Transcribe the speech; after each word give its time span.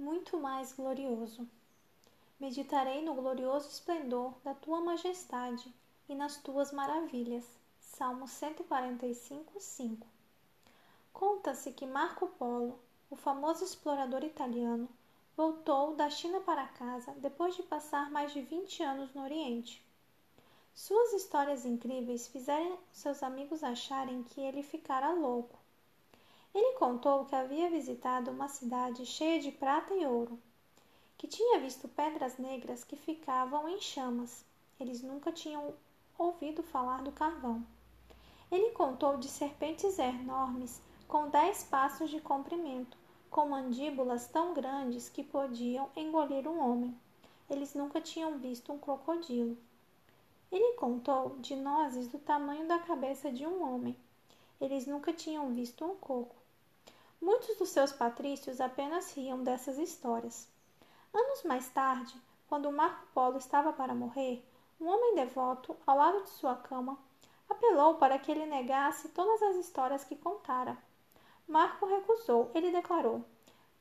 muito 0.00 0.38
mais 0.38 0.72
glorioso. 0.72 1.46
Meditarei 2.40 3.04
no 3.04 3.14
glorioso 3.14 3.68
esplendor 3.68 4.32
da 4.42 4.54
tua 4.54 4.80
majestade 4.80 5.72
e 6.08 6.14
nas 6.14 6.38
tuas 6.38 6.72
maravilhas. 6.72 7.44
Salmo 7.78 8.26
145, 8.26 9.60
5. 9.60 10.06
Conta-se 11.12 11.70
que 11.72 11.84
Marco 11.84 12.28
Polo, 12.28 12.78
o 13.10 13.16
famoso 13.16 13.62
explorador 13.62 14.24
italiano, 14.24 14.88
voltou 15.36 15.94
da 15.94 16.08
China 16.08 16.40
para 16.40 16.66
casa 16.66 17.12
depois 17.18 17.54
de 17.54 17.62
passar 17.62 18.10
mais 18.10 18.32
de 18.32 18.40
20 18.40 18.82
anos 18.82 19.12
no 19.12 19.22
Oriente. 19.22 19.84
Suas 20.72 21.12
histórias 21.12 21.66
incríveis 21.66 22.26
fizeram 22.26 22.78
seus 22.90 23.22
amigos 23.22 23.62
acharem 23.62 24.22
que 24.22 24.40
ele 24.40 24.62
ficara 24.62 25.12
louco. 25.12 25.58
Ele 26.52 26.72
contou 26.72 27.24
que 27.24 27.34
havia 27.34 27.70
visitado 27.70 28.30
uma 28.30 28.48
cidade 28.48 29.06
cheia 29.06 29.40
de 29.40 29.52
prata 29.52 29.94
e 29.94 30.04
ouro, 30.04 30.38
que 31.16 31.28
tinha 31.28 31.60
visto 31.60 31.86
pedras 31.86 32.38
negras 32.38 32.82
que 32.82 32.96
ficavam 32.96 33.68
em 33.68 33.80
chamas. 33.80 34.44
Eles 34.80 35.00
nunca 35.00 35.30
tinham 35.30 35.72
ouvido 36.18 36.62
falar 36.62 37.02
do 37.02 37.12
carvão. 37.12 37.64
Ele 38.50 38.70
contou 38.70 39.16
de 39.16 39.28
serpentes 39.28 39.98
enormes 39.98 40.82
com 41.06 41.28
dez 41.28 41.62
passos 41.62 42.10
de 42.10 42.20
comprimento, 42.20 42.98
com 43.30 43.48
mandíbulas 43.48 44.26
tão 44.26 44.52
grandes 44.52 45.08
que 45.08 45.22
podiam 45.22 45.88
engolir 45.94 46.48
um 46.48 46.58
homem. 46.58 46.98
Eles 47.48 47.74
nunca 47.74 48.00
tinham 48.00 48.38
visto 48.38 48.72
um 48.72 48.78
crocodilo. 48.78 49.56
Ele 50.50 50.74
contou 50.74 51.36
de 51.38 51.54
nozes 51.54 52.08
do 52.08 52.18
tamanho 52.18 52.66
da 52.66 52.80
cabeça 52.80 53.30
de 53.30 53.46
um 53.46 53.62
homem. 53.62 53.96
Eles 54.60 54.84
nunca 54.86 55.12
tinham 55.12 55.52
visto 55.54 55.84
um 55.84 55.94
coco. 55.94 56.39
Muitos 57.20 57.56
dos 57.56 57.68
seus 57.68 57.92
patrícios 57.92 58.60
apenas 58.60 59.12
riam 59.12 59.42
dessas 59.42 59.78
histórias. 59.78 60.48
Anos 61.12 61.42
mais 61.42 61.68
tarde, 61.68 62.14
quando 62.48 62.72
Marco 62.72 63.06
Polo 63.12 63.36
estava 63.36 63.72
para 63.72 63.94
morrer, 63.94 64.42
um 64.80 64.88
homem 64.88 65.14
devoto, 65.14 65.76
ao 65.86 65.96
lado 65.96 66.22
de 66.22 66.30
sua 66.30 66.56
cama, 66.56 66.98
apelou 67.48 67.96
para 67.96 68.18
que 68.18 68.30
ele 68.30 68.46
negasse 68.46 69.10
todas 69.10 69.42
as 69.42 69.56
histórias 69.56 70.02
que 70.04 70.16
contara. 70.16 70.78
Marco 71.46 71.84
recusou. 71.84 72.50
Ele 72.54 72.70
declarou: 72.70 73.24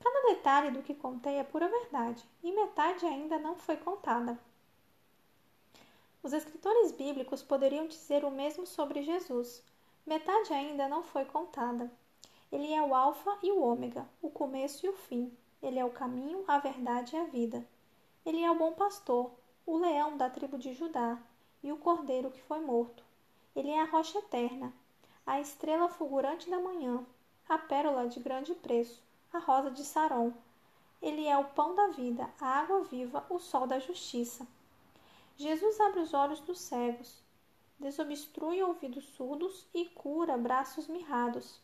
Cada 0.00 0.34
detalhe 0.34 0.70
do 0.70 0.82
que 0.82 0.94
contei 0.94 1.36
é 1.36 1.44
pura 1.44 1.68
verdade, 1.68 2.24
e 2.42 2.52
metade 2.52 3.04
ainda 3.04 3.38
não 3.38 3.56
foi 3.56 3.76
contada. 3.76 4.38
Os 6.22 6.32
escritores 6.32 6.92
bíblicos 6.92 7.42
poderiam 7.42 7.86
dizer 7.86 8.24
o 8.24 8.30
mesmo 8.30 8.66
sobre 8.66 9.02
Jesus. 9.02 9.62
Metade 10.06 10.52
ainda 10.52 10.88
não 10.88 11.02
foi 11.02 11.24
contada. 11.24 11.90
Ele 12.50 12.72
é 12.72 12.82
o 12.82 12.94
Alfa 12.94 13.38
e 13.42 13.50
o 13.50 13.60
Ômega, 13.60 14.08
o 14.22 14.30
começo 14.30 14.86
e 14.86 14.88
o 14.88 14.92
fim. 14.92 15.36
Ele 15.62 15.78
é 15.78 15.84
o 15.84 15.90
caminho, 15.90 16.44
a 16.46 16.58
verdade 16.58 17.16
e 17.16 17.18
a 17.18 17.24
vida. 17.24 17.66
Ele 18.24 18.42
é 18.42 18.50
o 18.50 18.58
bom 18.58 18.72
pastor, 18.72 19.30
o 19.66 19.76
leão 19.76 20.16
da 20.16 20.30
tribo 20.30 20.56
de 20.56 20.72
Judá 20.72 21.18
e 21.62 21.72
o 21.72 21.76
cordeiro 21.76 22.30
que 22.30 22.42
foi 22.42 22.60
morto. 22.60 23.04
Ele 23.54 23.70
é 23.70 23.80
a 23.80 23.86
rocha 23.86 24.18
eterna, 24.18 24.72
a 25.26 25.40
estrela 25.40 25.88
fulgurante 25.88 26.48
da 26.48 26.60
manhã, 26.60 27.04
a 27.48 27.58
pérola 27.58 28.08
de 28.08 28.20
grande 28.20 28.54
preço, 28.54 29.02
a 29.32 29.38
rosa 29.38 29.70
de 29.70 29.84
Saron. 29.84 30.32
Ele 31.02 31.26
é 31.26 31.36
o 31.36 31.44
pão 31.44 31.74
da 31.74 31.88
vida, 31.88 32.30
a 32.40 32.46
água 32.46 32.82
viva, 32.84 33.24
o 33.28 33.38
sol 33.38 33.66
da 33.66 33.78
justiça. 33.78 34.46
Jesus 35.36 35.80
abre 35.80 36.00
os 36.00 36.14
olhos 36.14 36.40
dos 36.40 36.58
cegos, 36.60 37.22
desobstrui 37.78 38.62
ouvidos 38.62 39.04
surdos 39.04 39.66
e 39.74 39.84
cura 39.86 40.38
braços 40.38 40.88
mirrados. 40.88 41.60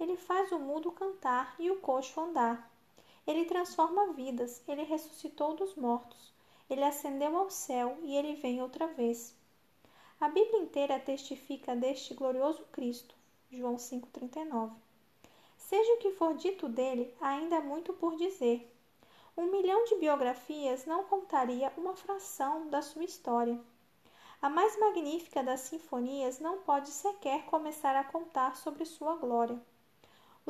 Ele 0.00 0.16
faz 0.16 0.50
o 0.50 0.58
mudo 0.58 0.90
cantar 0.90 1.54
e 1.58 1.70
o 1.70 1.78
coxo 1.78 2.18
andar. 2.18 2.68
Ele 3.26 3.44
transforma 3.44 4.14
vidas, 4.14 4.62
ele 4.66 4.82
ressuscitou 4.82 5.54
dos 5.54 5.74
mortos. 5.74 6.32
Ele 6.70 6.82
ascendeu 6.82 7.36
ao 7.36 7.50
céu 7.50 7.98
e 8.02 8.16
ele 8.16 8.34
vem 8.34 8.62
outra 8.62 8.86
vez. 8.86 9.34
A 10.18 10.28
Bíblia 10.28 10.62
inteira 10.62 10.98
testifica 10.98 11.76
deste 11.76 12.14
glorioso 12.14 12.64
Cristo. 12.72 13.14
João 13.52 13.76
5,39. 13.76 14.72
Seja 15.58 15.92
o 15.92 15.98
que 15.98 16.12
for 16.12 16.34
dito 16.34 16.68
dele, 16.68 17.14
ainda 17.20 17.58
há 17.58 17.60
muito 17.60 17.92
por 17.92 18.16
dizer. 18.16 18.72
Um 19.36 19.50
milhão 19.50 19.84
de 19.84 19.96
biografias 19.96 20.86
não 20.86 21.04
contaria 21.04 21.72
uma 21.76 21.94
fração 21.94 22.68
da 22.68 22.80
sua 22.80 23.04
história. 23.04 23.60
A 24.40 24.48
mais 24.48 24.78
magnífica 24.78 25.42
das 25.42 25.60
sinfonias 25.60 26.40
não 26.40 26.58
pode 26.62 26.88
sequer 26.88 27.44
começar 27.44 27.94
a 27.94 28.04
contar 28.04 28.56
sobre 28.56 28.84
sua 28.84 29.16
glória. 29.16 29.60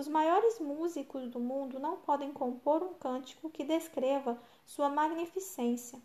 Os 0.01 0.09
maiores 0.09 0.59
músicos 0.59 1.29
do 1.29 1.39
mundo 1.39 1.79
não 1.79 1.99
podem 1.99 2.33
compor 2.33 2.83
um 2.83 2.95
cântico 2.95 3.51
que 3.51 3.63
descreva 3.63 4.43
sua 4.65 4.89
magnificência. 4.89 6.01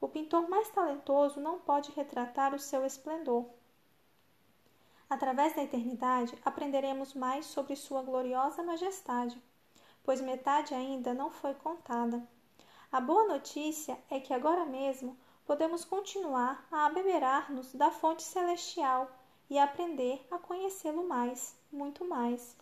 O 0.00 0.08
pintor 0.08 0.48
mais 0.48 0.70
talentoso 0.70 1.38
não 1.38 1.58
pode 1.58 1.92
retratar 1.92 2.54
o 2.54 2.58
seu 2.58 2.86
esplendor. 2.86 3.44
Através 5.10 5.54
da 5.54 5.62
eternidade, 5.62 6.34
aprenderemos 6.42 7.12
mais 7.12 7.44
sobre 7.44 7.76
sua 7.76 8.00
gloriosa 8.00 8.62
majestade 8.62 9.38
pois 10.02 10.22
metade 10.22 10.72
ainda 10.72 11.12
não 11.12 11.30
foi 11.30 11.52
contada. 11.52 12.26
A 12.90 13.02
boa 13.02 13.26
notícia 13.26 13.98
é 14.08 14.18
que 14.18 14.32
agora 14.32 14.64
mesmo 14.64 15.14
podemos 15.44 15.84
continuar 15.84 16.66
a 16.70 16.86
abeberar-nos 16.86 17.74
da 17.74 17.90
fonte 17.90 18.22
celestial 18.22 19.10
e 19.50 19.58
aprender 19.58 20.26
a 20.30 20.38
conhecê-lo 20.38 21.06
mais, 21.06 21.54
muito 21.70 22.02
mais. 22.02 22.56